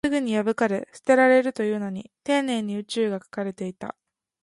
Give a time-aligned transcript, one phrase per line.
[0.03, 3.95] すぐに破かれ、捨てられるというのに、丁寧に宇宙が描かれていた